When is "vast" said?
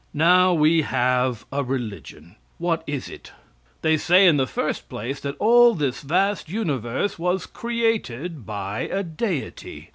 6.01-6.49